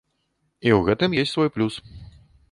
[0.69, 1.73] І ў гэтым ёсць свой плюс.